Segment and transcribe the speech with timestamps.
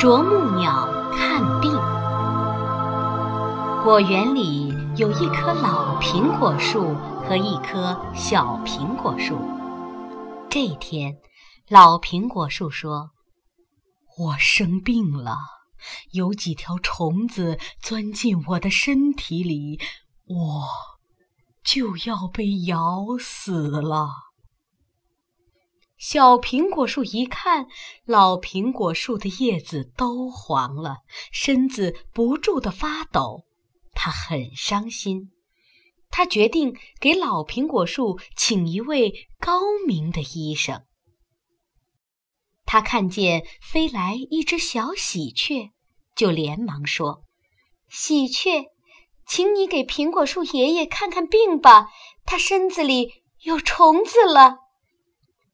[0.00, 1.70] 啄木鸟看病。
[3.84, 9.36] 果园里有一棵老苹果树和一棵小苹果树。
[10.48, 11.18] 这天，
[11.68, 13.10] 老苹果树说
[14.16, 15.36] ：“我生病了，
[16.12, 19.78] 有几条虫子钻进我的身体里，
[20.24, 20.66] 我
[21.62, 24.08] 就要被咬死了。”
[26.00, 27.66] 小苹果树一看，
[28.06, 31.00] 老苹果树的叶子都黄了，
[31.30, 33.44] 身子不住地发抖，
[33.92, 35.30] 他很伤心。
[36.08, 40.84] 他决定给老苹果树请一位高明的医生。
[42.64, 45.70] 他看见飞来一只小喜鹊，
[46.16, 47.24] 就连忙说
[47.90, 48.68] ：“喜鹊，
[49.26, 51.90] 请你给苹果树爷爷看看病吧，
[52.24, 54.60] 他身子里有虫子了。”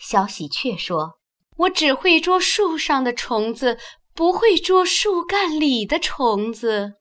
[0.00, 1.18] 小喜鹊说
[1.58, 3.78] ：“我只会捉树上的虫子，
[4.14, 6.94] 不会捉树干里的虫子。”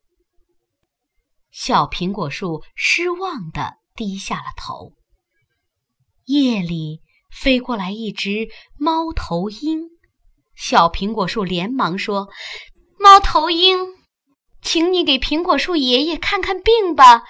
[1.50, 4.92] 小苹果树失望地低下了头。
[6.26, 7.00] 夜里
[7.32, 9.84] 飞过来一只猫头鹰，
[10.54, 12.28] 小苹果树连忙说
[13.00, 13.78] ：“猫头鹰，
[14.62, 17.24] 请你给苹果树爷爷看看病吧，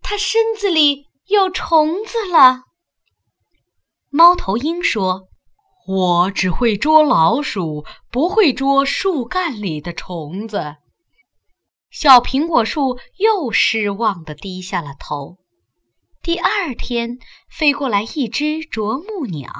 [0.00, 2.62] 他身子里有虫子了。”
[4.20, 5.30] 猫头鹰说
[5.88, 10.76] ：“我只会捉老鼠，不会捉树干里的虫子。”
[11.90, 15.38] 小苹果树又失望地低下了头。
[16.20, 19.50] 第二天，飞过来一只啄木鸟。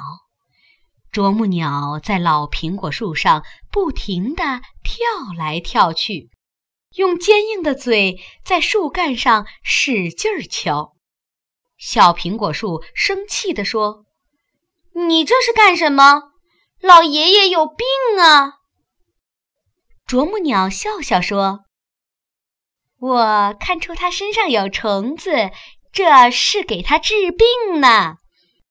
[1.11, 6.29] 啄木鸟在老苹果树上不停地跳来跳去，
[6.97, 10.93] 用坚硬的嘴在树干上使劲儿敲。
[11.79, 14.05] 小苹果树生气地说。
[14.93, 16.31] 你这是干什么？
[16.81, 17.85] 老爷爷有病
[18.19, 18.55] 啊！
[20.05, 21.59] 啄木鸟笑笑说
[22.99, 25.51] ：“我看出他身上有虫子，
[25.93, 28.15] 这是给他治病呢。”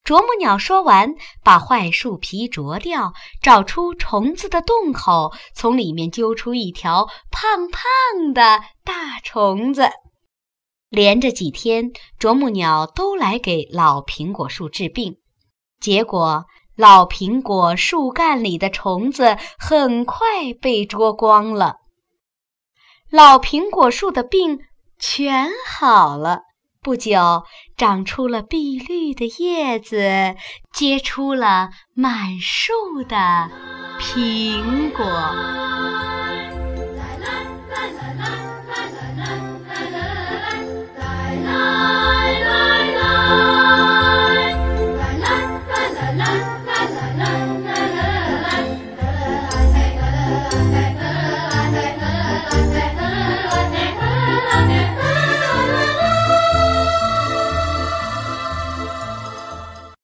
[0.02, 1.14] 啄木鸟说完，
[1.44, 9.90] 把坏树皮啄掉，找出虫子的洞口，从里面揪出一条胖胖的大虫子。
[10.88, 15.19] 连着几天，啄木鸟都来给老苹果树治病。
[15.80, 16.44] 结果，
[16.76, 21.76] 老苹果树干里的虫子很快被捉光了。
[23.10, 24.60] 老苹果树的病
[24.98, 26.42] 全好了，
[26.80, 27.44] 不久
[27.76, 30.36] 长出了碧绿的叶子，
[30.72, 32.72] 结出了满树
[33.08, 33.50] 的
[33.98, 35.04] 苹果。